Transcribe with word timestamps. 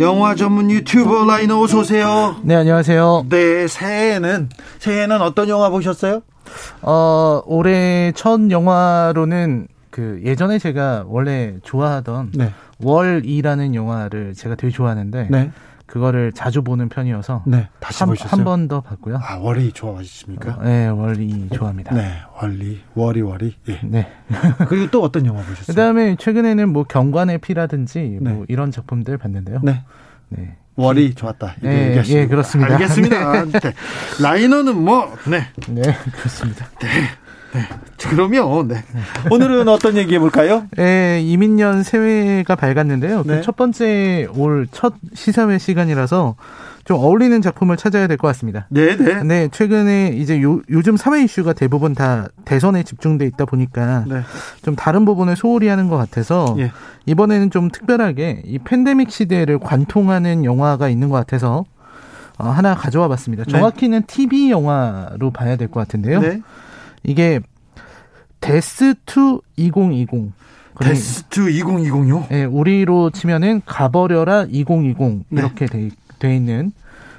영화 0.00 0.34
전문 0.34 0.70
유튜버 0.70 1.26
라이너 1.26 1.60
어서 1.60 1.80
오세요. 1.80 2.34
네, 2.42 2.54
안녕하세요. 2.54 3.26
네, 3.28 3.68
새해에는 3.68 4.48
새해에는 4.78 5.20
어떤 5.20 5.50
영화 5.50 5.68
보셨어요? 5.68 6.22
어, 6.80 7.42
올해 7.44 8.10
첫 8.16 8.50
영화로는 8.50 9.68
그 9.90 10.22
예전에 10.24 10.58
제가 10.58 11.04
원래 11.06 11.56
좋아하던 11.62 12.32
네. 12.34 12.50
월이라는 12.82 13.74
영화를 13.74 14.32
제가 14.34 14.54
되게 14.54 14.72
좋아하는데 14.72 15.28
네. 15.30 15.50
그거를 15.90 16.30
자주 16.30 16.62
보는 16.62 16.88
편이어서 16.88 17.42
네. 17.46 17.68
다시 17.80 18.04
보셨어요? 18.04 18.38
한번 18.38 18.68
더 18.68 18.80
봤고요. 18.80 19.18
아, 19.20 19.38
월이 19.38 19.72
좋아하십니까? 19.72 20.58
어, 20.60 20.62
네, 20.62 20.86
월이 20.86 21.48
좋아합니다. 21.52 21.94
네, 21.96 22.20
월리, 22.40 22.80
월이 22.94 23.20
월이. 23.22 23.56
예. 23.68 23.80
네. 23.82 24.08
그리고 24.68 24.88
또 24.92 25.02
어떤 25.02 25.26
영화 25.26 25.40
보셨어요? 25.42 25.66
그다음에 25.66 26.14
최근에는 26.14 26.68
뭐 26.68 26.84
경관의 26.84 27.38
피라든지 27.38 28.18
네. 28.20 28.30
뭐 28.30 28.44
이런 28.48 28.70
작품들 28.70 29.18
봤는데요. 29.18 29.60
네. 29.64 29.82
네. 30.28 30.56
월이 30.76 31.14
좋았다. 31.14 31.56
네, 31.60 31.88
얘기하시는 31.88 32.22
예, 32.22 32.26
그렇습니다. 32.28 32.72
알겠습니다. 32.74 33.44
네. 33.58 33.72
라이너는 34.22 34.76
뭐, 34.76 35.12
네. 35.26 35.48
네, 35.68 35.82
그렇습니다. 36.12 36.68
그러면, 38.08 38.68
네. 38.68 38.76
오늘은 39.30 39.68
어떤 39.68 39.96
얘기 39.96 40.14
해 40.14 40.18
볼까요? 40.18 40.64
네, 40.76 41.20
이민년 41.22 41.82
새해가 41.82 42.54
밝았는데요. 42.56 43.22
네. 43.24 43.36
그 43.36 43.42
첫 43.42 43.56
번째 43.56 44.28
올 44.36 44.66
첫 44.72 44.94
시사회 45.14 45.58
시간이라서 45.58 46.36
좀 46.84 46.96
어울리는 46.96 47.40
작품을 47.42 47.76
찾아야 47.76 48.06
될 48.06 48.16
것 48.16 48.28
같습니다. 48.28 48.66
네 48.70 48.96
네. 48.96 49.22
네, 49.22 49.48
최근에 49.52 50.12
이제 50.16 50.40
요, 50.42 50.60
요즘 50.70 50.96
사회 50.96 51.22
이슈가 51.24 51.52
대부분 51.52 51.94
다 51.94 52.28
대선에 52.44 52.82
집중돼 52.84 53.26
있다 53.26 53.44
보니까 53.44 54.04
네. 54.08 54.22
좀 54.62 54.76
다른 54.76 55.04
부분을 55.04 55.36
소홀히 55.36 55.68
하는 55.68 55.88
것 55.88 55.96
같아서 55.96 56.54
예. 56.58 56.72
이번에는 57.06 57.50
좀 57.50 57.70
특별하게 57.70 58.42
이 58.46 58.58
팬데믹 58.58 59.10
시대를 59.10 59.58
관통하는 59.58 60.44
영화가 60.44 60.88
있는 60.88 61.08
것 61.10 61.16
같아서 61.16 61.64
어, 62.38 62.48
하나 62.48 62.74
가져와 62.74 63.08
봤습니다. 63.08 63.44
네. 63.44 63.50
정확히는 63.52 64.04
TV 64.06 64.50
영화로 64.50 65.30
봐야 65.32 65.56
될 65.56 65.68
것 65.68 65.80
같은데요. 65.80 66.20
네. 66.20 66.40
이게 67.02 67.40
데스2 68.40 69.42
2020. 69.56 70.32
데스트 70.80 71.42
2020요? 71.42 72.32
예, 72.32 72.44
우리로 72.44 73.10
치면은 73.10 73.60
가버려라 73.66 74.46
2020 74.50 75.24
네. 75.28 75.40
이렇게 75.42 75.66
돼, 75.66 75.90
돼 76.18 76.34
있는 76.34 76.72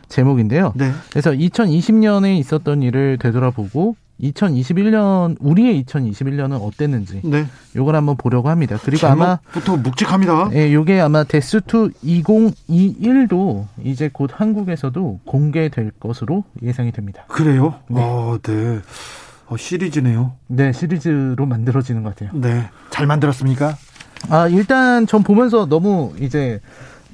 제목인데요. 0.09 0.73
네. 0.75 0.91
그래서 1.11 1.31
2020년에 1.31 2.37
있었던 2.39 2.81
일을 2.81 3.17
되돌아보고 3.19 3.95
2021년 4.21 5.35
우리의 5.39 5.83
2021년은 5.83 6.61
어땠는지 6.61 7.21
네. 7.23 7.45
요걸 7.75 7.95
한번 7.95 8.17
보려고 8.17 8.49
합니다. 8.49 8.77
그리고 8.83 9.07
아마 9.07 9.37
제목부터 9.51 9.77
묵직합니다. 9.77 10.49
예, 10.53 10.73
요게 10.73 10.99
아마 10.99 11.23
데스2 11.23 11.93
2021도 12.03 13.65
이제 13.83 14.09
곧 14.11 14.29
한국에서도 14.33 15.21
공개될 15.25 15.91
것으로 15.99 16.43
예상이 16.61 16.91
됩니다. 16.91 17.25
그래요? 17.27 17.75
네. 17.87 18.01
어, 18.01 18.37
네. 18.43 18.79
어, 19.51 19.57
시리즈네요. 19.57 20.31
네, 20.47 20.71
시리즈로 20.71 21.45
만들어지는 21.45 22.03
것 22.03 22.15
같아요. 22.15 22.29
네. 22.39 22.69
잘 22.89 23.05
만들었습니까? 23.05 23.75
아, 24.29 24.47
일단 24.47 25.05
전 25.05 25.23
보면서 25.23 25.67
너무 25.67 26.13
이제 26.21 26.61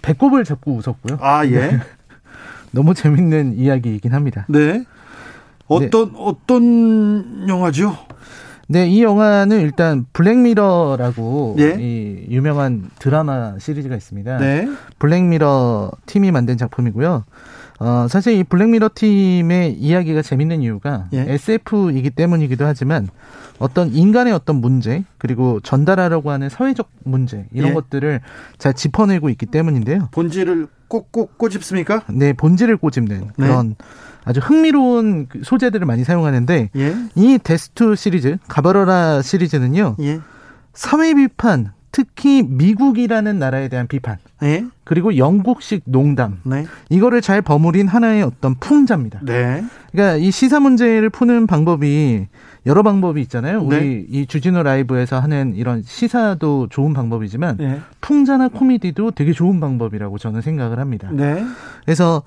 배꼽을 0.03 0.44
잡고 0.44 0.74
웃었고요. 0.74 1.18
아, 1.20 1.44
예. 1.48 1.80
너무 2.70 2.94
재밌는 2.94 3.58
이야기이긴 3.58 4.14
합니다. 4.14 4.46
네. 4.50 4.84
어떤, 5.66 6.14
어떤 6.16 7.50
영화죠? 7.50 7.98
네, 8.68 8.88
이 8.88 9.02
영화는 9.02 9.59
일단 9.62 10.06
블랙미러라고 10.14 11.56
예. 11.58 11.75
이 11.80 12.28
유명한 12.30 12.92
드라마 13.00 13.58
시리즈가 13.58 13.96
있습니다. 13.96 14.38
네. 14.38 14.69
블랙미러 15.00 15.90
팀이 16.06 16.30
만든 16.30 16.56
작품이고요. 16.56 17.24
어, 17.80 18.08
사실 18.10 18.34
이 18.34 18.44
블랙미러 18.44 18.90
팀의 18.94 19.74
이야기가 19.74 20.22
재밌는 20.22 20.62
이유가 20.62 21.08
예. 21.14 21.26
SF이기 21.28 22.10
때문이기도 22.10 22.66
하지만 22.66 23.08
어떤 23.60 23.94
인간의 23.94 24.34
어떤 24.34 24.58
문제 24.58 25.04
그리고 25.18 25.60
전달하려고 25.62 26.32
하는 26.32 26.50
사회적 26.50 26.90
문제 27.04 27.46
이런 27.52 27.70
예. 27.70 27.74
것들을 27.74 28.22
잘 28.58 28.74
짚어내고 28.74 29.30
있기 29.30 29.46
때문인데요. 29.46 30.10
본질을 30.12 30.68
꼭꼭 30.88 31.38
꼬집습니까? 31.38 32.04
네, 32.10 32.34
본질을 32.34 32.78
꼬집는 32.78 33.20
네. 33.38 33.48
그런 33.48 33.76
아주 34.24 34.40
흥미로운 34.40 35.28
그 35.28 35.42
소재들을 35.44 35.86
많이 35.86 36.04
사용하는데 36.04 36.70
예. 36.76 36.96
이 37.16 37.40
데스투 37.42 37.96
시리즈 37.96 38.38
가버러라 38.48 39.22
시리즈는요 39.22 39.98
예. 40.02 40.20
사회 40.74 41.14
비판 41.14 41.72
특히 41.92 42.44
미국이라는 42.44 43.40
나라에 43.40 43.70
대한 43.70 43.88
비판 43.88 44.18
예. 44.44 44.66
그리고 44.84 45.18
영국식 45.18 45.84
농담 45.86 46.40
네. 46.44 46.66
이거를 46.90 47.22
잘 47.22 47.42
버무린 47.42 47.88
하나의 47.88 48.24
어떤 48.24 48.56
풍자입니다. 48.56 49.22
네. 49.24 49.64
그러니까 49.92 50.18
이 50.18 50.31
시사 50.31 50.59
문제를 50.59 51.09
푸는 51.09 51.48
방법이 51.48 52.28
여러 52.66 52.84
방법이 52.84 53.22
있잖아요. 53.22 53.62
우리 53.62 53.78
네. 53.78 54.06
이 54.09 54.25
주진우 54.25 54.62
라이브에서 54.62 55.20
하는 55.20 55.56
이런 55.56 55.81
시사도 55.84 56.68
좋은 56.70 56.94
방법이지만 56.94 57.58
예. 57.62 57.80
풍자나 58.02 58.50
코미디도 58.50 59.12
되게 59.12 59.34
좋은 59.34 59.59
방법이라고 59.59 60.18
저는 60.18 60.42
생각을 60.42 60.80
합니다. 60.80 61.09
네. 61.12 61.44
그래서 61.86 62.24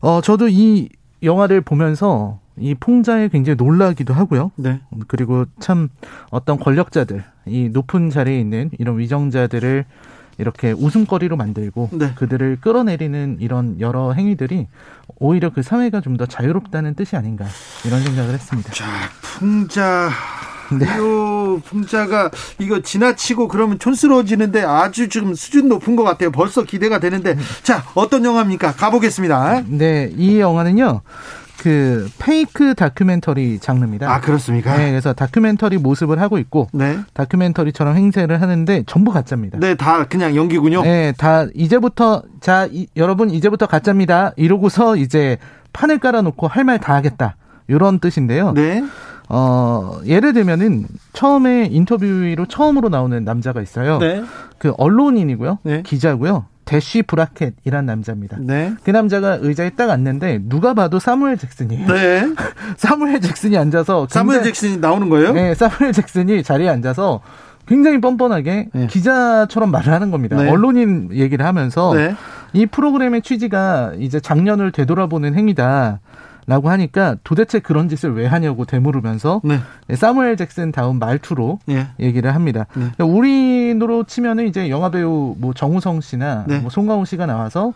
어 0.00 0.20
저도 0.20 0.48
이 0.48 0.88
영화를 1.22 1.60
보면서 1.60 2.40
이 2.56 2.74
풍자에 2.74 3.28
굉장히 3.28 3.56
놀라기도 3.56 4.14
하고요. 4.14 4.50
네. 4.56 4.80
그리고 5.06 5.44
참 5.60 5.88
어떤 6.30 6.58
권력자들, 6.58 7.24
이 7.46 7.68
높은 7.72 8.10
자리에 8.10 8.38
있는 8.40 8.70
이런 8.78 8.98
위정자들을 8.98 9.84
이렇게 10.38 10.72
웃음거리로 10.72 11.36
만들고 11.36 11.90
네. 11.92 12.12
그들을 12.14 12.58
끌어내리는 12.60 13.38
이런 13.40 13.80
여러 13.80 14.12
행위들이 14.12 14.68
오히려 15.18 15.50
그 15.52 15.62
사회가 15.62 16.00
좀 16.00 16.16
더 16.18 16.26
자유롭다는 16.26 16.94
뜻이 16.94 17.14
아닌가 17.16 17.44
이런 17.84 18.00
생각을 18.02 18.34
했습니다. 18.34 18.72
자, 18.72 18.84
풍자. 19.22 20.10
네. 20.78 20.84
이 20.86 21.60
풍자가 21.62 22.30
이거 22.58 22.80
지나치고 22.82 23.48
그러면 23.48 23.78
촌스러워지는데 23.78 24.62
아주 24.64 25.08
지금 25.08 25.34
수준 25.34 25.68
높은 25.68 25.96
것 25.96 26.02
같아요. 26.02 26.30
벌써 26.30 26.62
기대가 26.64 26.98
되는데 27.00 27.36
자 27.62 27.84
어떤 27.94 28.24
영화입니까? 28.24 28.72
가보겠습니다. 28.72 29.62
네, 29.68 30.10
이 30.16 30.40
영화는요. 30.40 31.00
그 31.60 32.08
페이크 32.18 32.74
다큐멘터리 32.74 33.58
장르입니다. 33.58 34.12
아 34.12 34.20
그렇습니까? 34.20 34.76
네, 34.76 34.90
그래서 34.90 35.12
다큐멘터리 35.12 35.78
모습을 35.78 36.20
하고 36.20 36.38
있고 36.38 36.68
네, 36.72 36.98
다큐멘터리처럼 37.14 37.96
행세를 37.96 38.40
하는데 38.40 38.84
전부 38.86 39.10
가짜입니다. 39.12 39.58
네, 39.58 39.74
다 39.74 40.06
그냥 40.06 40.36
연기군요. 40.36 40.82
네, 40.82 41.12
다 41.18 41.46
이제부터 41.54 42.22
자 42.40 42.68
이- 42.70 42.86
여러분 42.96 43.30
이제부터 43.30 43.66
가짜입니다. 43.66 44.32
이러고서 44.36 44.96
이제 44.96 45.38
판을 45.72 45.98
깔아놓고 45.98 46.46
할 46.46 46.64
말 46.64 46.78
다 46.78 46.94
하겠다. 46.94 47.36
이런 47.66 47.98
뜻인데요. 47.98 48.52
네, 48.52 48.82
어 49.28 49.98
예를 50.06 50.32
들면은 50.32 50.86
처음에 51.12 51.66
인터뷰로 51.70 52.46
처음으로 52.46 52.88
나오는 52.88 53.24
남자가 53.24 53.60
있어요. 53.60 53.98
네, 53.98 54.22
그 54.58 54.72
언론인이고요, 54.78 55.58
네. 55.64 55.82
기자고요, 55.82 56.46
대쉬 56.68 57.00
브라켓이란 57.02 57.86
남자입니다. 57.86 58.36
네, 58.40 58.74
그 58.84 58.90
남자가 58.90 59.38
의자에 59.40 59.70
딱 59.70 59.88
앉는데 59.88 60.42
누가 60.44 60.74
봐도 60.74 60.98
사무엘 60.98 61.38
잭슨이에요. 61.38 61.86
네. 61.86 62.34
사무엘 62.76 63.22
잭슨이 63.22 63.56
앉아서 63.56 64.06
사무엘 64.10 64.42
잭슨이 64.42 64.76
나오는 64.76 65.08
거예요? 65.08 65.32
네, 65.32 65.54
사무엘 65.54 65.94
잭슨이 65.94 66.42
자리에 66.42 66.68
앉아서 66.68 67.22
굉장히 67.66 68.02
뻔뻔하게 68.02 68.68
네. 68.70 68.86
기자처럼 68.86 69.70
말을 69.70 69.94
하는 69.94 70.10
겁니다. 70.10 70.36
네. 70.36 70.50
언론인 70.50 71.08
얘기를 71.10 71.46
하면서 71.46 71.94
네. 71.94 72.14
이 72.52 72.66
프로그램의 72.66 73.22
취지가 73.22 73.94
이제 73.98 74.20
작년을 74.20 74.70
되돌아보는 74.70 75.34
행위다. 75.36 76.00
라고 76.48 76.70
하니까 76.70 77.16
도대체 77.24 77.58
그런 77.60 77.88
짓을 77.90 78.14
왜 78.14 78.26
하냐고 78.26 78.64
되물으면서 78.64 79.42
네. 79.44 79.60
사무엘 79.94 80.36
잭슨 80.38 80.72
다운 80.72 80.98
말투로 80.98 81.58
네. 81.66 81.86
얘기를 82.00 82.34
합니다. 82.34 82.66
네. 82.74 82.90
그러니까 82.96 83.04
우리로 83.04 84.04
치면은 84.04 84.48
이제 84.48 84.70
영화 84.70 84.90
배우 84.90 85.36
뭐 85.38 85.52
정우성 85.52 86.00
씨나 86.00 86.46
네. 86.48 86.58
뭐 86.58 86.70
송강호 86.70 87.04
씨가 87.04 87.26
나와서 87.26 87.74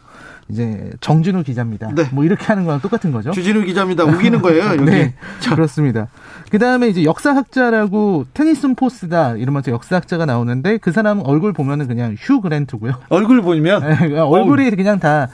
이제 0.49 0.91
정진우 1.01 1.43
기자입니다. 1.43 1.93
네. 1.95 2.05
뭐 2.13 2.25
이렇게 2.25 2.47
하는 2.47 2.65
거랑 2.65 2.81
똑같은 2.81 3.13
거죠. 3.13 3.31
주진우 3.31 3.63
기자입니다. 3.65 4.05
우기는 4.05 4.41
거예요. 4.41 4.65
여기. 4.81 4.85
네, 4.85 5.15
그렇습니다. 5.49 6.09
그 6.51 6.59
다음에 6.59 6.89
이제 6.89 7.05
역사학자라고 7.05 8.25
테니슨 8.33 8.75
포스다 8.75 9.37
이러면서 9.37 9.71
역사학자가 9.71 10.25
나오는데 10.27 10.79
그 10.79 10.93
사람 10.93 11.21
얼굴 11.25 11.53
보면은 11.53 11.87
그냥 11.89 12.17
휴 12.19 12.41
그랜트고요. 12.41 12.95
얼굴 13.11 13.43
보면 13.43 13.83
네, 13.83 14.19
얼굴이 14.19 14.65
어우. 14.67 14.77
그냥 14.77 14.99
다 14.99 15.29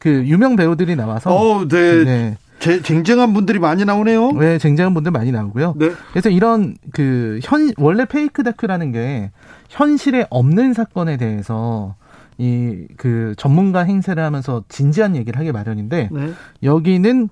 그 0.00 0.24
유명 0.26 0.56
배우들이 0.56 0.96
나와서. 0.96 1.34
어, 1.34 1.66
네. 1.66 2.36
네. 2.68 2.76
제, 2.76 2.82
쟁쟁한 2.82 3.32
분들이 3.34 3.58
많이 3.58 3.84
나오네요. 3.84 4.32
네, 4.32 4.58
쟁쟁한 4.58 4.94
분들 4.94 5.10
많이 5.12 5.32
나오고요. 5.32 5.74
네. 5.78 5.90
그래서 6.12 6.28
이런 6.30 6.76
그 6.92 7.40
현 7.42 7.72
원래 7.78 8.04
페이크 8.04 8.42
다큐라는 8.42 8.92
게 8.92 9.30
현실에 9.68 10.26
없는 10.30 10.74
사건에 10.74 11.16
대해서 11.16 11.94
이 12.38 12.86
그 12.96 13.34
전문가 13.36 13.80
행세를 13.80 14.22
하면서 14.22 14.62
진지한 14.68 15.16
얘기를 15.16 15.38
하기 15.40 15.50
마련인데 15.52 16.08
네. 16.12 16.32
여기는 16.62 17.28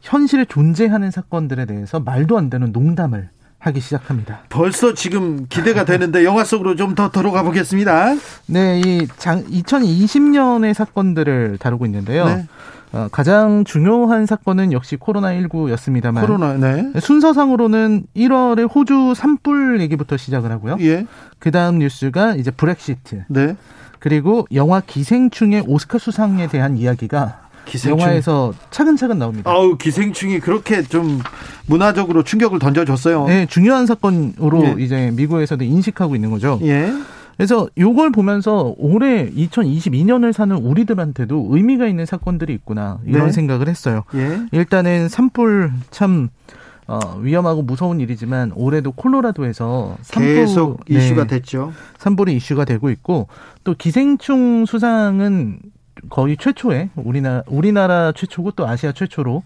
현실에 0.00 0.44
존재하는 0.46 1.10
사건들에 1.10 1.64
대해서 1.66 2.00
말도 2.00 2.36
안 2.36 2.50
되는 2.50 2.72
농담을 2.72 3.28
하기 3.60 3.78
시작합니다. 3.80 4.40
벌써 4.48 4.92
지금 4.94 5.46
기대가 5.48 5.84
되는데 5.84 6.24
영화 6.26 6.42
속으로 6.44 6.74
좀 6.76 6.94
더 6.96 7.10
들어가 7.10 7.42
보겠습니다. 7.44 8.14
네, 8.46 8.80
이 8.84 9.06
장, 9.18 9.44
2020년의 9.44 10.74
사건들을 10.74 11.58
다루고 11.58 11.86
있는데요. 11.86 12.24
네. 12.26 12.46
어, 12.92 13.08
가장 13.10 13.64
중요한 13.64 14.26
사건은 14.26 14.72
역시 14.72 14.96
코로나19였습니다만. 14.96 16.20
코로나, 16.20 16.54
네. 16.54 16.92
순서상으로는 17.00 18.04
1월에 18.14 18.68
호주 18.72 19.14
산불 19.16 19.80
얘기부터 19.80 20.16
시작을 20.16 20.50
하고요. 20.50 20.76
예. 20.80 21.06
그 21.38 21.50
다음 21.50 21.78
뉴스가 21.78 22.34
이제 22.36 22.50
브렉시트. 22.50 23.24
네. 23.28 23.56
그리고 23.98 24.46
영화 24.52 24.80
기생충의 24.80 25.64
오스카 25.66 25.98
수상에 25.98 26.48
대한 26.48 26.76
이야기가 26.76 27.38
기생충. 27.64 28.00
영화에서 28.00 28.52
차근차근 28.70 29.18
나옵니다. 29.18 29.50
아우 29.50 29.76
기생충이 29.78 30.40
그렇게 30.40 30.82
좀 30.82 31.20
문화적으로 31.66 32.24
충격을 32.24 32.58
던져줬어요. 32.58 33.26
네, 33.26 33.46
중요한 33.46 33.86
사건으로 33.86 34.64
예. 34.78 34.82
이제 34.82 35.12
미국에서도 35.14 35.62
인식하고 35.64 36.14
있는 36.14 36.30
거죠. 36.30 36.58
예. 36.62 36.92
그래서 37.36 37.68
요걸 37.78 38.12
보면서 38.12 38.74
올해 38.76 39.30
2022년을 39.30 40.32
사는 40.32 40.54
우리들한테도 40.56 41.48
의미가 41.50 41.86
있는 41.86 42.06
사건들이 42.06 42.52
있구나 42.54 42.98
이런 43.06 43.26
네. 43.26 43.32
생각을 43.32 43.68
했어요. 43.68 44.04
예. 44.14 44.40
일단은 44.52 45.08
산불 45.08 45.72
참 45.90 46.28
어, 46.86 46.98
위험하고 47.20 47.62
무서운 47.62 48.00
일이지만 48.00 48.52
올해도 48.54 48.92
콜로라도에서 48.92 49.96
산불 50.02 50.34
계속 50.34 50.84
네. 50.86 50.96
이슈가 50.96 51.22
네, 51.26 51.38
됐죠. 51.38 51.72
산불이 51.98 52.34
이슈가 52.36 52.64
되고 52.64 52.90
있고 52.90 53.28
또 53.64 53.74
기생충 53.74 54.66
수상은 54.66 55.60
거의 56.10 56.36
최초에 56.36 56.90
우리나라 56.96 57.42
우리나라 57.46 58.12
최초고 58.12 58.52
또 58.52 58.66
아시아 58.66 58.92
최초로 58.92 59.42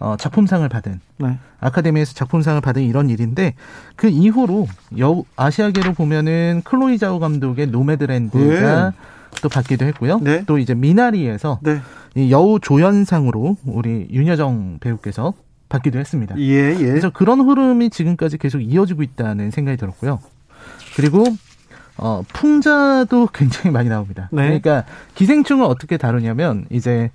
어, 0.00 0.16
작품상을 0.16 0.68
받은 0.68 1.00
네. 1.18 1.38
아카데미에서 1.60 2.14
작품상을 2.14 2.60
받은 2.60 2.82
이런 2.82 3.10
일인데 3.10 3.54
그 3.96 4.08
이후로 4.08 4.68
여 5.00 5.24
아시아계로 5.36 5.94
보면은 5.94 6.62
클로이 6.64 6.98
자오 6.98 7.18
감독의 7.18 7.68
노매드랜드가 7.68 8.90
네. 8.90 8.96
또 9.42 9.48
받기도 9.48 9.84
했고요. 9.86 10.20
네. 10.20 10.44
또 10.46 10.58
이제 10.58 10.74
미나리에서 10.74 11.58
네. 11.62 11.80
이 12.14 12.30
여우 12.30 12.60
조연상으로 12.60 13.56
우리 13.66 14.08
윤여정 14.10 14.78
배우께서 14.80 15.34
받기도 15.68 15.98
했습니다. 15.98 16.38
예, 16.38 16.70
예. 16.70 16.86
그래서 16.86 17.10
그런 17.10 17.40
흐름이 17.40 17.90
지금까지 17.90 18.38
계속 18.38 18.60
이어지고 18.60 19.02
있다는 19.02 19.50
생각이 19.50 19.76
들었고요. 19.76 20.20
그리고 20.96 21.24
어, 21.96 22.22
풍자도 22.32 23.28
굉장히 23.34 23.70
많이 23.70 23.88
나옵니다. 23.88 24.28
네. 24.32 24.44
그러니까 24.44 24.84
기생충을 25.14 25.64
어떻게 25.64 25.96
다루냐면 25.96 26.64
이제 26.70 27.10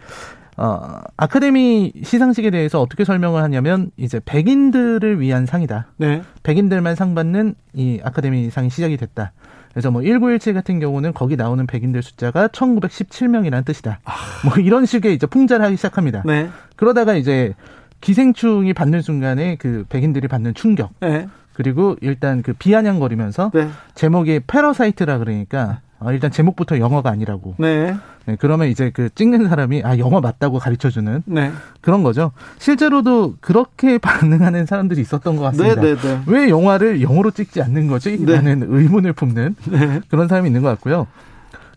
어, 0.57 1.01
아카데미 1.17 1.94
시상식에 2.03 2.51
대해서 2.51 2.81
어떻게 2.81 3.03
설명을 3.03 3.41
하냐면 3.44 3.91
이제 3.97 4.19
백인들을 4.23 5.19
위한 5.19 5.45
상이다. 5.45 5.88
네. 5.97 6.21
백인들만 6.44 6.95
상 6.95 7.15
받는 7.15 7.55
이 7.73 8.00
아카데미 8.03 8.50
상이 8.50 8.69
시작이 8.69 8.97
됐다. 8.97 9.31
그래서 9.73 9.89
뭐 9.89 10.03
1917 10.03 10.53
같은 10.53 10.79
경우는 10.79 11.13
거기 11.13 11.35
나오는 11.35 11.65
백인들 11.65 12.03
숫자가 12.03 12.47
1917명이라는 12.50 13.65
뜻이다. 13.65 14.00
아. 14.03 14.13
뭐 14.45 14.63
이런 14.63 14.85
식의 14.85 15.15
이제 15.15 15.25
풍자를 15.25 15.65
하기 15.65 15.77
시작합니다. 15.77 16.21
네. 16.25 16.50
그러다가 16.75 17.15
이제 17.15 17.56
기생충이 18.01 18.73
받는 18.73 19.01
순간에 19.01 19.56
그 19.56 19.85
백인들이 19.89 20.27
받는 20.27 20.53
충격. 20.53 20.91
네. 20.99 21.27
그리고 21.53 21.95
일단 22.01 22.41
그 22.41 22.53
비아냥거리면서 22.53 23.51
네. 23.53 23.69
제목이 23.95 24.41
패러사이트라 24.45 25.17
그러니까 25.19 25.81
어, 26.03 26.11
일단 26.11 26.31
제목부터 26.31 26.79
영어가 26.79 27.09
아니라고. 27.09 27.55
네. 27.57 27.95
네. 28.25 28.38
그러면 28.39 28.67
이제 28.69 28.91
그 28.94 29.09
찍는 29.13 29.50
사람이 29.50 29.81
아 29.83 29.97
영어 29.97 30.21
맞다고 30.21 30.59
가르쳐주는 30.59 31.23
네. 31.25 31.51
그런 31.81 32.03
거죠. 32.03 32.31
실제로도 32.59 33.35
그렇게 33.41 33.97
반응하는 34.00 34.65
사람들이 34.65 35.01
있었던 35.01 35.35
것 35.35 35.44
같습니다. 35.44 35.81
네, 35.81 35.95
네, 35.95 36.01
네. 36.01 36.21
왜 36.27 36.50
영화를 36.50 37.01
영어로 37.01 37.31
찍지 37.31 37.61
않는 37.61 37.88
거지? 37.88 38.23
네. 38.23 38.35
라는 38.35 38.65
의문을 38.67 39.13
품는 39.13 39.55
네. 39.69 40.01
그런 40.09 40.27
사람이 40.27 40.47
있는 40.47 40.61
것 40.61 40.69
같고요. 40.69 41.07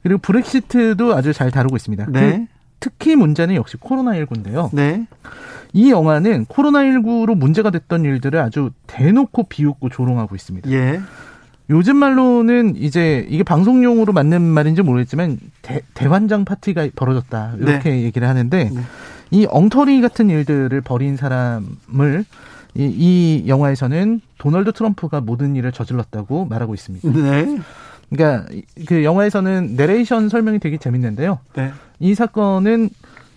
그리고 0.02 0.18
브렉시트도 0.20 1.16
아주 1.16 1.32
잘 1.32 1.50
다루고 1.50 1.76
있습니다. 1.76 2.06
그 2.06 2.46
특히 2.78 3.16
문제는 3.16 3.54
역시 3.56 3.76
코로나19인데요. 3.78 5.06
이 5.72 5.90
영화는 5.90 6.46
코로나19로 6.46 7.34
문제가 7.34 7.70
됐던 7.70 8.04
일들을 8.04 8.38
아주 8.38 8.70
대놓고 8.86 9.44
비웃고 9.44 9.88
조롱하고 9.88 10.34
있습니다. 10.34 10.70
예. 10.70 11.00
요즘 11.68 11.96
말로는 11.96 12.76
이제 12.76 13.26
이게 13.28 13.42
방송용으로 13.42 14.12
맞는 14.12 14.40
말인지 14.42 14.82
모르겠지만 14.82 15.38
대, 15.62 15.82
대환장 15.94 16.44
파티가 16.44 16.88
벌어졌다 16.94 17.54
이렇게 17.58 17.90
네. 17.90 18.02
얘기를 18.02 18.28
하는데 18.28 18.70
네. 18.72 18.80
이 19.30 19.46
엉터리 19.50 20.00
같은 20.00 20.30
일들을 20.30 20.80
벌인 20.82 21.16
사람을 21.16 22.24
이, 22.74 22.84
이 22.84 23.44
영화에서는 23.48 24.20
도널드 24.38 24.72
트럼프가 24.72 25.20
모든 25.20 25.56
일을 25.56 25.72
저질렀다고 25.72 26.44
말하고 26.44 26.74
있습니다. 26.74 27.10
네. 27.10 27.58
그러니까 28.10 28.46
그 28.86 29.02
영화에서는 29.02 29.74
내레이션 29.76 30.28
설명이 30.28 30.60
되게 30.60 30.76
재밌는데요. 30.76 31.40
네. 31.54 31.72
이 31.98 32.14
사건은 32.14 32.90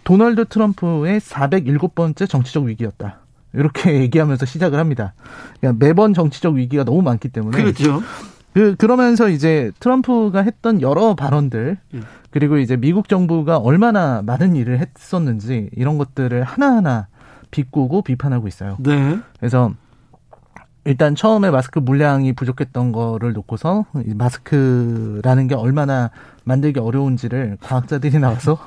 도널드 0.04 0.46
트럼프의 0.46 1.20
407번째 1.20 2.30
정치적 2.30 2.66
위기였다. 2.66 3.20
이렇게 3.54 4.00
얘기하면서 4.02 4.46
시작을 4.46 4.80
합니다. 4.80 5.14
그러니까 5.60 5.86
매번 5.86 6.14
정치적 6.14 6.56
위기가 6.56 6.84
너무 6.84 7.02
많기 7.02 7.30
때문에. 7.30 7.58
그렇죠. 7.62 8.02
그, 8.54 8.76
그러면서 8.76 9.30
이제 9.30 9.72
트럼프가 9.80 10.42
했던 10.42 10.82
여러 10.82 11.14
발언들, 11.16 11.78
예. 11.94 12.00
그리고 12.32 12.58
이제 12.58 12.76
미국 12.76 13.08
정부가 13.08 13.58
얼마나 13.58 14.22
많은 14.24 14.56
일을 14.56 14.80
했었는지 14.80 15.70
이런 15.76 15.98
것들을 15.98 16.44
하나하나 16.44 17.08
비꼬고 17.52 18.02
비판하고 18.04 18.48
있어요. 18.48 18.78
네. 18.80 19.20
그래서 19.40 19.72
일단 20.90 21.14
처음에 21.14 21.52
마스크 21.52 21.78
물량이 21.78 22.34
부족했던 22.34 22.92
거를 22.92 23.34
놓고서 23.34 23.86
마스크라는 23.94 25.48
게 25.48 25.54
얼마나 25.54 26.10
만들기 26.46 26.80
어려운지를 26.80 27.58
과학자들이 27.62 28.18
나와서 28.18 28.58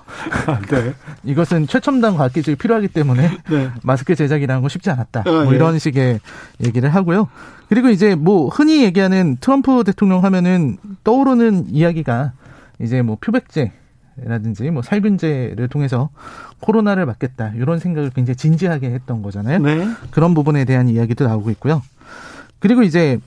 아, 0.47 0.61
네. 0.71 0.95
이것은 1.25 1.67
최첨단 1.67 2.17
과학 2.17 2.33
기술이 2.33 2.55
필요하기 2.55 2.89
때문에 2.89 3.29
네. 3.51 3.71
마스크 3.83 4.15
제작이라는 4.15 4.63
건 4.63 4.69
쉽지 4.69 4.89
않았다. 4.91 5.25
아, 5.27 5.31
뭐 5.33 5.51
네. 5.51 5.57
이런 5.57 5.81
식의 5.81 6.21
얘기를 6.65 6.95
하고요. 6.95 7.29
그리고 7.69 7.89
이제 7.89 8.15
뭐 8.15 8.49
흔히 8.49 8.85
얘기하는 8.85 9.39
트럼프 9.41 9.83
대통령 9.83 10.23
하면은 10.23 10.77
떠오르는 11.03 11.71
이야기가 11.71 12.35
이제 12.79 13.03
뭐 13.03 13.19
표백제 13.21 13.73
라든지 14.17 14.71
뭐 14.71 14.83
살균제를 14.83 15.67
통해서 15.67 16.11
코로나를 16.61 17.05
막겠다 17.07 17.53
이런 17.57 17.81
생각을 17.81 18.11
굉장히 18.11 18.37
진지하게 18.37 18.91
했던 18.91 19.23
거잖아요. 19.23 19.59
네. 19.59 19.89
그런 20.13 20.35
부분에 20.35 20.65
대한 20.65 20.89
이야기도 20.89 21.27
나오고 21.27 21.51
있고요. 21.51 21.83
그리고 22.63 22.85
이제 22.85 23.19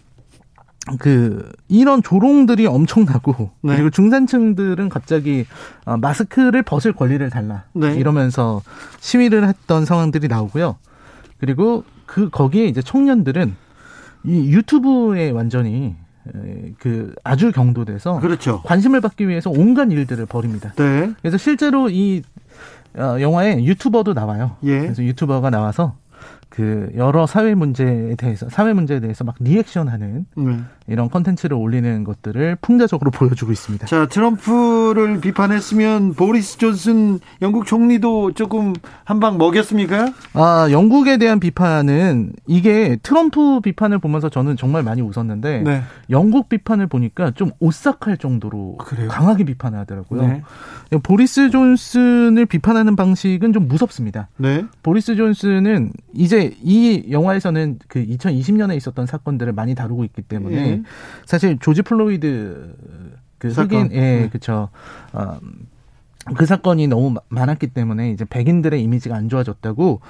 그 1.00 1.52
이런 1.68 2.02
조롱들이 2.02 2.68
엄청나고 2.68 3.52
네. 3.64 3.76
그리고 3.76 3.90
중산층들은 3.90 4.88
갑자기 4.88 5.46
어, 5.84 5.98
마스크를 5.98 6.64
벗을 6.64 6.94
권리를 6.94 7.28
달라 7.30 7.66
네. 7.74 7.96
이러면서 7.96 8.62
시위를 9.02 9.46
했던 9.46 9.84
상황들이 9.84 10.30
나오고요. 10.30 10.78
그리고 11.38 11.84
그 12.06 12.30
거기에 12.30 12.66
이제 12.66 12.82
청년들은 12.82 13.56
이 14.24 14.54
유튜브에 14.54 15.32
완전히 15.32 15.96
그 16.80 17.14
아주 17.24 17.52
경도돼서 17.52 18.20
그렇죠. 18.22 18.62
관심을 18.64 19.02
받기 19.02 19.28
위해서 19.28 19.50
온갖 19.50 19.92
일들을 19.92 20.26
벌입니다. 20.28 20.74
네. 20.78 21.12
그래서 21.22 21.38
실제로 21.38 21.90
이 21.90 22.24
어, 22.98 23.18
영화에 23.20 23.66
유튜버도 23.66 24.14
나와요. 24.14 24.56
예. 24.64 24.80
그래서 24.80 25.04
유튜버가 25.04 25.50
나와서 25.50 25.98
그 26.56 26.90
여러 26.96 27.26
사회 27.26 27.54
문제에 27.54 28.16
대해서 28.16 28.48
사회 28.48 28.72
문제에 28.72 29.02
대해서 29.02 29.26
막 29.26 29.36
리액션하는 29.40 30.26
네. 30.38 30.60
이런 30.88 31.10
컨텐츠를 31.10 31.58
올리는 31.58 32.04
것들을 32.06 32.58
풍자적으로 32.62 33.12
보여주고 33.12 33.52
있습니다. 33.52 33.88
자, 33.88 34.08
트럼프를 34.08 35.20
비판했으면 35.20 36.14
보리스 36.14 36.58
존슨 36.58 37.20
영국 37.42 37.66
총리도 37.66 38.36
조금 38.36 38.74
한방 39.04 39.38
먹였습니까? 39.38 40.14
아, 40.34 40.68
영국에 40.72 41.18
대한 41.18 41.42
비판은 41.42 42.32
이게 42.48 42.98
트럼프 43.04 43.60
비판을 43.60 44.00
보면서 44.00 44.30
저는 44.30 44.56
정말 44.56 44.82
많이 44.84 45.02
웃었는데 45.02 45.62
네. 45.62 45.82
영국 46.10 46.48
비판을 46.48 46.88
보니까 46.88 47.32
좀 47.32 47.52
오싹할 47.60 48.18
정도로 48.18 48.78
그래요? 48.78 49.10
강하게 49.10 49.44
비판을 49.44 49.78
하더라고요. 49.80 50.22
네. 50.22 50.42
보리스 51.04 51.50
존슨을 51.50 52.46
비판하는 52.46 52.96
방식은 52.96 53.52
좀 53.52 53.68
무섭습니다. 53.68 54.30
네. 54.38 54.64
보리스 54.84 55.18
존슨은 55.18 55.92
이제 56.14 56.45
이 56.62 57.06
영화에서는 57.12 57.80
그 57.88 58.06
2020년에 58.06 58.76
있었던 58.78 59.06
사건들을 59.06 59.54
많이 59.54 59.76
다루고 59.76 60.04
있기 60.06 60.22
때문에 60.22 60.56
네. 60.56 60.84
사실 61.26 61.58
조지 61.60 61.82
플로이드 61.82 62.76
그 63.38 63.48
흑인 63.50 63.90
예, 63.92 64.00
네. 64.00 64.30
그쵸 64.30 64.70
어, 65.14 65.40
그 66.36 66.46
사건이 66.46 66.88
너무 66.88 67.16
많았기 67.30 67.68
때문에 67.68 68.12
이제 68.12 68.26
백인들의 68.26 68.82
이미지가 68.82 69.16
안 69.16 69.30
좋아졌다고 69.30 70.02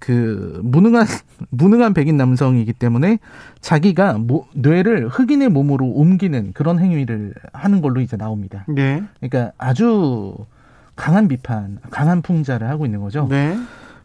그 0.00 0.60
무능한 0.64 1.06
무능한 1.50 1.94
백인 1.94 2.16
남성이기 2.16 2.72
때문에 2.72 3.18
자기가 3.60 4.14
모, 4.14 4.46
뇌를 4.54 5.08
흑인의 5.08 5.50
몸으로 5.50 5.86
옮기는 5.86 6.52
그런 6.54 6.80
행위를 6.80 7.34
하는 7.52 7.80
걸로 7.80 8.00
이제 8.00 8.16
나옵니다. 8.16 8.64
네. 8.66 9.02
그러니까 9.20 9.52
아주 9.58 10.36
강한 10.96 11.28
비판, 11.28 11.78
강한 11.90 12.22
풍자를 12.22 12.68
하고 12.68 12.84
있는 12.84 13.00
거죠. 13.00 13.26
네. 13.30 13.56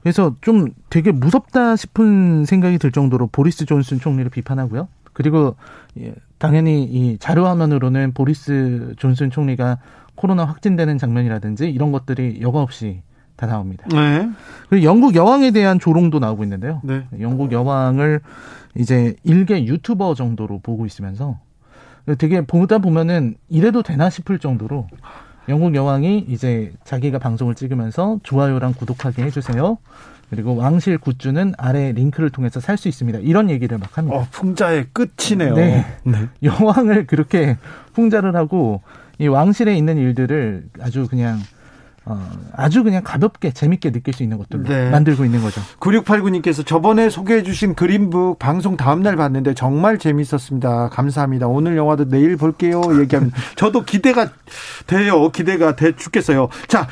그래서 0.06 0.36
좀 0.42 0.68
되게 0.92 1.12
무섭다 1.12 1.76
싶은 1.76 2.46
생각이 2.46 2.78
들 2.78 2.92
정도로 2.92 3.26
보리스 3.26 3.66
존슨 3.66 4.00
총리를 4.00 4.30
비판하고요. 4.30 4.88
그리고 5.14 5.56
예, 6.00 6.14
당연히 6.38 6.84
이 6.84 7.18
자료 7.18 7.48
화면으로는 7.48 8.12
보리스 8.14 8.94
존슨 9.00 9.32
총리가 9.32 9.80
코로나 10.14 10.46
확진되는 10.46 11.00
장면이라든지 11.00 11.72
이런 11.72 11.92
것들이 11.92 12.38
여과 12.40 12.62
없이 12.62 13.02
다 13.36 13.48
나옵니다. 13.48 13.88
네. 13.92 14.30
그리고 14.70 14.86
영국 14.86 15.16
여왕에 15.16 15.50
대한 15.50 15.80
조롱도 15.80 16.20
나오고 16.20 16.44
있는데요. 16.44 16.82
네. 16.84 17.08
영국 17.20 17.52
여왕을 17.52 18.22
이제 18.76 19.16
일개 19.24 19.66
유튜버 19.66 20.14
정도로 20.14 20.60
보고 20.60 20.86
있으면서 20.86 21.40
되게 22.20 22.42
보다 22.42 22.78
보면은 22.78 23.38
이래도 23.50 23.82
되나 23.82 24.12
싶을 24.12 24.38
정도로 24.38 24.88
영국 25.50 25.76
여왕이 25.76 26.26
이제 26.30 26.72
자기가 26.86 27.20
방송을 27.20 27.56
찍으면서 27.56 28.20
좋아요랑 28.24 28.74
구독하게 28.74 29.24
해주세요. 29.24 29.78
그리고 30.32 30.56
왕실 30.56 30.98
굿즈는 30.98 31.54
아래 31.58 31.92
링크를 31.92 32.32
통해서 32.32 32.60
살 32.60 32.78
수 32.78 32.88
있습니다. 32.88 33.20
이런 33.20 33.50
얘기를 33.50 33.78
막 33.78 33.96
합니다. 33.98 34.18
어, 34.18 34.28
풍자의 34.32 34.88
끝이네요. 34.92 35.54
네. 35.54 35.86
네. 36.04 36.18
여왕을 36.42 37.06
그렇게 37.06 37.58
풍자를 37.94 38.36
하고 38.36 38.82
이 39.20 39.28
왕실에 39.28 39.78
있는 39.78 39.98
일들을 39.98 40.66
아주 40.82 41.08
그냥 41.08 41.40
어, 42.08 42.30
아주 42.54 42.84
그냥 42.84 43.02
가볍게 43.04 43.52
재밌게 43.52 43.92
느낄 43.92 44.14
수 44.14 44.22
있는 44.22 44.38
것들로 44.38 44.64
네. 44.64 44.90
만들고 44.92 45.26
있는 45.26 45.42
거죠. 45.42 45.60
9689님께서 45.80 46.66
저번에 46.66 47.10
소개해 47.10 47.42
주신 47.42 47.74
그림북 47.74 48.38
방송 48.38 48.78
다음날 48.78 49.16
봤는데 49.16 49.56
정말 49.56 49.98
재밌었습니다. 49.98 50.90
감사합니다. 50.90 51.48
오늘 51.48 51.78
영화도 51.78 52.10
내일 52.10 52.38
볼게요. 52.38 52.82
얘기합니다. 53.02 53.36
저도 53.58 53.84
기대가 53.86 54.30
돼요. 54.86 55.32
기대가 55.32 55.76
돼 55.76 55.96
죽겠어요. 55.96 56.50
자, 56.68 56.88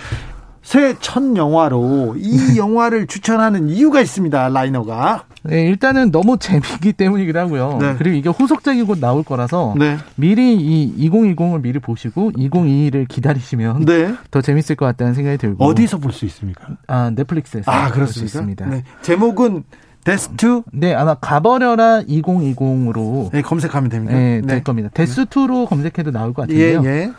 새해 0.64 0.96
첫 1.00 1.22
영화로 1.36 2.16
이 2.18 2.38
네. 2.38 2.58
영화를 2.58 3.06
추천하는 3.06 3.70
이유가 3.70 4.02
있습니다. 4.02 4.50
라이너가. 4.50 5.26
네, 5.44 5.66
일단은 5.68 6.12
너무 6.12 6.38
재미있기 6.40 6.94
때문이기도 6.94 7.38
하고요. 7.38 7.78
네. 7.80 7.96
그리고 7.98 8.16
이게 8.16 8.30
후속작이 8.30 8.84
곧 8.84 9.00
나올 9.00 9.24
거라서 9.24 9.76
네. 9.78 9.98
미리 10.16 10.56
이 10.56 11.10
2020을 11.10 11.62
미리 11.62 11.80
보시고 11.80 12.32
2022를 12.32 13.08
기다리시면 13.08 13.86
네. 13.86 14.14
더 14.32 14.42
재밌을 14.42 14.76
것 14.76 14.86
같다는 14.86 15.14
생각이 15.14 15.38
들고 15.38 15.64
어디서 15.66 15.98
볼 15.98 16.14
수 16.14 16.26
있습니까? 16.26 16.68
아 16.88 17.10
넷플릭스에서 17.14 17.70
아 17.72 17.90
그렇습니다. 17.92 18.66
네. 18.68 18.84
제목은 19.02 19.64
Death 20.06 20.42
to? 20.42 20.64
네, 20.74 20.94
아마 20.94 21.16
가버려라 21.16 22.02
2020으로 22.04 23.32
네, 23.32 23.42
검색하면 23.42 23.90
됩니다. 23.90 24.14
네, 24.14 24.42
될 24.42 24.58
네. 24.58 24.64
겁니다. 24.64 24.90
Death 24.94 25.35
to로 25.35 25.68
검색해도 25.68 26.12
나올 26.12 26.34
것 26.34 26.44
같은데요. 26.44 26.82
예, 26.84 26.88
예. 26.88 27.12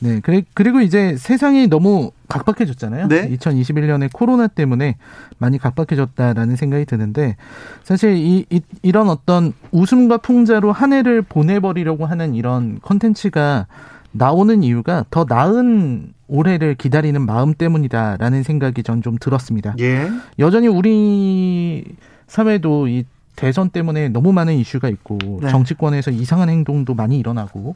네, 0.00 0.20
그리고 0.54 0.80
이제 0.80 1.16
세상이 1.16 1.68
너무 1.68 2.10
각박해졌잖아요. 2.28 3.08
네? 3.08 3.28
2021년에 3.30 4.08
코로나 4.12 4.46
때문에 4.46 4.96
많이 5.38 5.58
각박해졌다라는 5.58 6.56
생각이 6.56 6.86
드는데 6.86 7.36
사실 7.84 8.16
이, 8.16 8.46
이 8.50 8.60
이런 8.82 9.08
어떤 9.08 9.52
웃음과 9.72 10.18
풍자로 10.18 10.72
한 10.72 10.92
해를 10.92 11.22
보내버리려고 11.22 12.06
하는 12.06 12.34
이런 12.34 12.78
컨텐츠가 12.82 13.66
나오는 14.12 14.62
이유가 14.62 15.04
더 15.10 15.24
나은 15.28 16.12
올해를 16.28 16.74
기다리는 16.76 17.20
마음 17.24 17.54
때문이다라는 17.54 18.42
생각이 18.42 18.82
전 18.82 19.02
좀 19.02 19.16
들었습니다. 19.18 19.74
예. 19.80 20.10
여전히 20.38 20.68
우리 20.68 21.84
사회도 22.26 22.88
이 22.88 23.04
대선 23.36 23.70
때문에 23.70 24.08
너무 24.10 24.32
많은 24.32 24.54
이슈가 24.54 24.88
있고 24.88 25.18
네. 25.42 25.48
정치권에서 25.48 26.10
이상한 26.10 26.48
행동도 26.50 26.94
많이 26.94 27.18
일어나고 27.18 27.74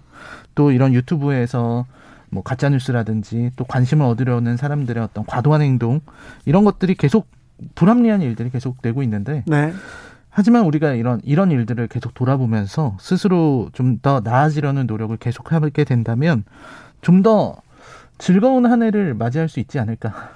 또 0.55 0.71
이런 0.71 0.93
유튜브에서 0.93 1.87
뭐 2.35 2.43
가짜 2.43 2.69
뉴스라든지 2.69 3.53
또 3.57 3.65
관심을 3.65 4.05
얻으려는 4.05 4.57
사람들의 4.57 5.03
어떤 5.03 5.25
과도한 5.25 5.63
행동 5.63 6.01
이런 6.45 6.65
것들이 6.65 6.97
계속 6.97 7.29
불합리한 7.77 8.21
일들이 8.21 8.51
계속 8.51 8.83
되고 8.83 9.03
있는데 9.05 9.45
네. 9.47 9.73
하지만 10.29 10.65
우리가 10.65 10.95
이런 10.95 11.21
이런 11.23 11.53
일들을 11.53 11.87
계속 11.87 12.13
돌아보면서 12.13 12.97
스스로 12.99 13.71
좀 13.73 14.01
더 14.03 14.21
나아지려는 14.21 14.87
노력을 14.89 15.17
계속하게 15.17 15.85
된다면 15.85 16.43
좀 17.03 17.23
더 17.23 17.57
즐거운 18.19 18.67
한 18.67 18.83
해를 18.83 19.15
맞이할 19.15 19.49
수 19.49 19.61
있지 19.61 19.79
않을까. 19.79 20.31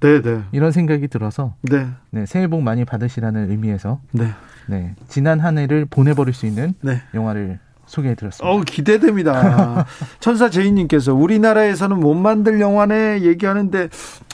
네, 0.00 0.20
네. 0.22 0.42
이런 0.52 0.72
생각이 0.72 1.08
들어서 1.08 1.54
네. 1.62 1.86
네, 2.10 2.26
새해 2.26 2.46
복 2.48 2.62
많이 2.62 2.84
받으시라는 2.84 3.50
의미에서 3.50 4.00
네. 4.12 4.28
네, 4.68 4.94
지난 5.08 5.40
한 5.40 5.56
해를 5.58 5.84
보내버릴 5.84 6.34
수 6.34 6.46
있는 6.46 6.74
네. 6.82 7.00
영화를 7.14 7.58
소개해드렸습니다. 7.94 8.48
어 8.54 8.60
기대됩니다. 8.62 9.86
천사 10.20 10.50
제이님께서 10.50 11.14
우리나라에서는 11.14 11.98
못 11.98 12.14
만들 12.14 12.60
영화네 12.60 13.22
얘기하는데 13.22 13.88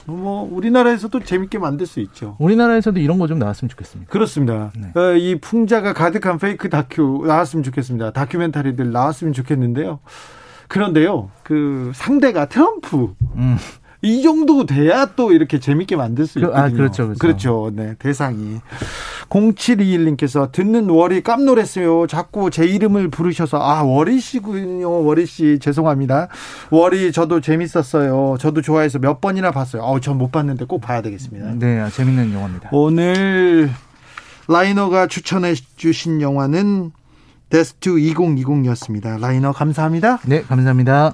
뭐 0.05 0.47
우리나라에서도 0.51 1.19
재밌게 1.21 1.57
만들 1.59 1.85
수 1.87 1.99
있죠. 2.01 2.35
우리나라에서도 2.39 2.99
이런 2.99 3.17
거 3.19 3.27
좀 3.27 3.39
나왔으면 3.39 3.69
좋겠습니다. 3.69 4.11
그렇습니다. 4.11 4.71
네. 4.75 4.99
어, 4.99 5.13
이 5.13 5.39
풍자가 5.39 5.93
가득한 5.93 6.37
페이크 6.37 6.69
다큐 6.69 7.23
나왔으면 7.25 7.63
좋겠습니다. 7.63 8.11
다큐멘터리들 8.11 8.91
나왔으면 8.91 9.31
좋겠는데요. 9.33 9.99
그런데요, 10.67 11.29
그 11.43 11.91
상대가 11.93 12.45
트럼프. 12.45 13.13
음. 13.35 13.57
이 14.03 14.23
정도 14.23 14.65
돼야 14.65 15.05
또 15.15 15.31
이렇게 15.31 15.59
재밌게 15.59 15.95
만들 15.95 16.25
수 16.25 16.39
그, 16.39 16.47
아, 16.47 16.47
있거든요. 16.47 16.65
아, 16.65 16.69
그렇죠, 16.69 17.03
그렇죠. 17.05 17.19
그렇죠. 17.19 17.71
네, 17.75 17.95
대상이. 17.99 18.59
0721님께서 19.29 20.51
듣는 20.51 20.89
월이 20.89 21.21
깜놀했어요. 21.21 22.07
자꾸 22.07 22.49
제 22.49 22.65
이름을 22.65 23.09
부르셔서 23.09 23.57
아, 23.57 23.83
월이 23.83 24.19
씨군요. 24.19 25.03
월이 25.03 25.25
씨 25.25 25.59
죄송합니다. 25.59 26.29
월이 26.71 27.11
저도 27.11 27.41
재밌었어요. 27.41 28.37
저도 28.39 28.61
좋아해서 28.61 28.99
몇 28.99 29.21
번이나 29.21 29.51
봤어요. 29.51 29.83
어, 29.83 29.99
전 29.99 30.17
못 30.17 30.31
봤는데 30.31 30.65
꼭 30.65 30.81
봐야 30.81 31.01
되겠습니다. 31.01 31.53
네, 31.59 31.79
아, 31.79 31.89
재밌는 31.89 32.33
영화입니다. 32.33 32.69
오늘 32.71 33.69
라이너가 34.47 35.07
추천해 35.07 35.53
주신 35.75 36.21
영화는 36.21 36.91
데스투 37.49 37.95
2020이었습니다. 37.97 39.19
라이너 39.19 39.51
감사합니다. 39.51 40.19
네, 40.25 40.41
감사합니다. 40.41 41.13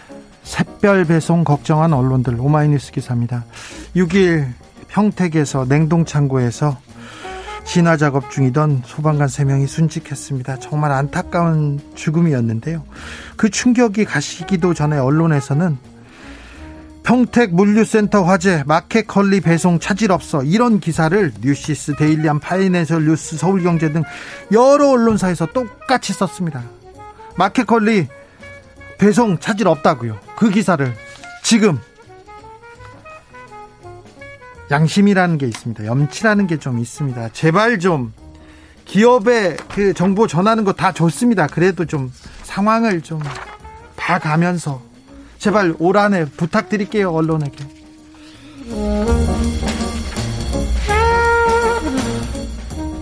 샛별 0.51 1.05
배송 1.05 1.45
걱정한 1.45 1.93
언론들 1.93 2.37
오마이뉴스 2.37 2.91
기사입니다. 2.91 3.45
6일 3.95 4.47
평택에서 4.89 5.65
냉동창고에서 5.65 6.77
진화 7.63 7.95
작업 7.95 8.29
중이던 8.29 8.81
소방관 8.85 9.27
3명이 9.27 9.65
순직했습니다. 9.67 10.59
정말 10.59 10.91
안타까운 10.91 11.79
죽음이었는데요. 11.95 12.83
그 13.37 13.49
충격이 13.49 14.03
가시기도 14.03 14.73
전에 14.73 14.97
언론에서는 14.97 15.77
평택 17.03 17.55
물류센터 17.55 18.23
화재 18.23 18.63
마켓 18.67 19.07
컬리 19.07 19.39
배송 19.39 19.79
차질 19.79 20.11
없어 20.11 20.43
이런 20.43 20.81
기사를 20.81 21.31
뉴시스 21.41 21.95
데일리안 21.95 22.39
파이낸셜 22.41 23.05
뉴스 23.05 23.37
서울경제 23.37 23.93
등 23.93 24.03
여러 24.51 24.89
언론사에서 24.89 25.45
똑같이 25.47 26.11
썼습니다. 26.11 26.61
마켓 27.37 27.65
컬리 27.65 28.07
배송 29.01 29.39
차질 29.39 29.67
없다고요. 29.67 30.19
그 30.35 30.51
기사를 30.51 30.93
지금 31.41 31.79
양심이라는 34.69 35.39
게 35.39 35.47
있습니다. 35.47 35.85
염치라는 35.87 36.45
게 36.45 36.57
좀 36.57 36.77
있습니다. 36.77 37.29
제발 37.33 37.79
좀 37.79 38.13
기업에 38.85 39.57
그 39.73 39.95
정보 39.95 40.27
전하는 40.27 40.63
거 40.63 40.73
다 40.73 40.91
좋습니다. 40.91 41.47
그래도 41.47 41.85
좀 41.85 42.11
상황을 42.43 43.01
좀 43.01 43.19
봐가면서 43.95 44.79
제발 45.39 45.73
올 45.79 45.97
한 45.97 46.13
해 46.13 46.25
부탁드릴게요 46.25 47.09
언론에게. 47.11 47.65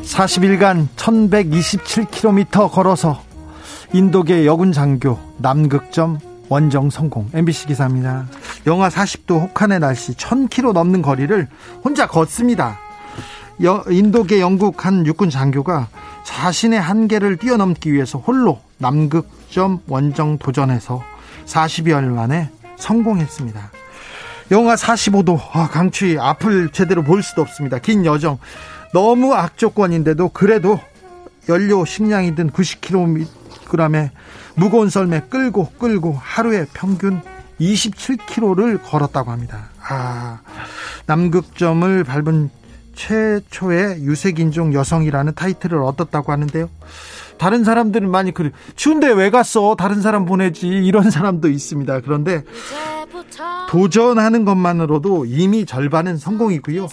(40일간) 0.04 0.88
(1127km) 0.96 2.72
걸어서 2.72 3.22
인도계 3.92 4.46
여군 4.46 4.72
장교 4.72 5.18
남극점 5.38 6.20
원정 6.48 6.92
성공 6.92 7.28
MBC 7.34 7.68
기사입니다. 7.68 8.28
영하 8.68 8.90
40도 8.90 9.42
혹한의 9.42 9.80
날씨 9.80 10.14
1000km 10.14 10.74
넘는 10.74 11.02
거리를 11.02 11.48
혼자 11.84 12.08
걷습니다. 12.08 12.78
인도계 13.90 14.40
영국 14.42 14.86
한 14.86 15.06
육군 15.06 15.32
장교가 15.32 15.88
자신의 16.24 16.80
한계를 16.80 17.38
뛰어넘기 17.38 17.92
위해서 17.92 18.20
홀로 18.20 18.60
남극점 18.78 19.80
원정 19.88 20.38
도전해서 20.38 21.04
40여일 21.46 22.06
만에 22.06 22.52
성공했습니다. 22.78 23.72
영하 24.52 24.76
45도 24.76 25.40
아, 25.54 25.68
강추위 25.68 26.20
앞을 26.20 26.70
제대로 26.70 27.04
볼 27.04 27.24
수도 27.24 27.42
없습니다. 27.42 27.80
긴 27.80 28.06
여정 28.06 28.38
너무 28.94 29.34
악조건인데도 29.34 30.30
그래도 30.30 30.80
연료 31.48 31.86
식량이 31.86 32.36
든 32.36 32.50
90kg의 33.70 34.10
무거운 34.56 34.90
썰매 34.90 35.24
끌고 35.30 35.70
끌고 35.78 36.18
하루에 36.20 36.66
평균 36.74 37.22
27km를 37.60 38.82
걸었다고 38.84 39.32
합니다. 39.32 39.70
아, 39.88 40.40
남극점을 41.06 42.04
밟은 42.04 42.50
최초의 42.96 44.04
유색인종 44.04 44.74
여성이라는 44.74 45.34
타이틀을 45.36 45.82
얻었다고 45.82 46.32
하는데요. 46.32 46.70
다른 47.38 47.64
사람들은 47.64 48.10
많이 48.12 48.34
그래. 48.34 48.52
추운데 48.76 49.10
왜 49.12 49.30
갔어? 49.30 49.76
다른 49.78 50.02
사람 50.02 50.26
보내지. 50.26 50.68
이런 50.68 51.10
사람도 51.12 51.48
있습니다. 51.50 52.02
그런데 52.02 52.44
도전하는 53.70 54.44
것만으로도 54.44 55.26
이미 55.26 55.66
절반은 55.66 56.18
성공이고요. 56.18 56.90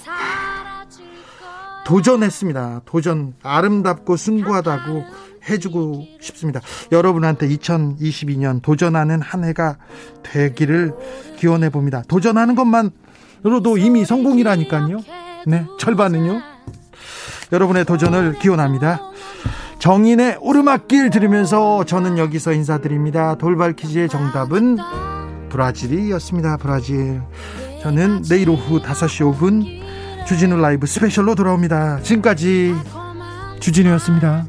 도전했습니다. 1.87 2.83
도전 2.85 3.35
아름답고 3.45 4.16
숭고하다고 4.16 5.05
해주고 5.49 6.05
싶습니다. 6.21 6.61
여러분한테 6.90 7.49
2022년 7.49 8.61
도전하는 8.61 9.23
한 9.23 9.45
해가 9.45 9.78
되기를 10.25 10.93
기원해 11.37 11.71
봅니다. 11.71 12.02
도전하는 12.09 12.57
것만으로도 12.57 13.78
이미 13.78 14.05
성공이라니까요. 14.05 14.99
네, 15.47 15.64
절반은요. 15.78 16.40
여러분의 17.52 17.85
도전을 17.85 18.40
기원합니다. 18.40 19.00
정인의 19.78 20.38
오르막길 20.40 21.11
들으면서 21.11 21.85
저는 21.85 22.19
여기서 22.19 22.52
인사드립니다. 22.52 23.37
돌발 23.37 23.75
퀴즈의 23.75 24.09
정답은 24.09 24.78
브라질이었습니다. 25.50 26.57
브라질. 26.57 27.23
저는 27.83 28.23
내일 28.23 28.50
오후 28.50 28.83
5시 28.83 29.33
5분 29.33 29.86
주진우 30.26 30.56
라이브 30.56 30.87
스페셜로 30.87 31.35
돌아옵니다. 31.37 32.00
지금까지 32.02 32.75
주진우였습니다. 33.61 34.47